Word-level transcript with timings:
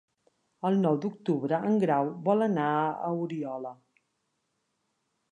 El 0.67 0.77
nou 0.85 0.95
d'octubre 1.01 1.59
en 1.71 1.75
Grau 1.83 2.09
vol 2.27 2.41
anar 2.45 2.69
a 2.77 3.11
Oriola. 3.25 3.75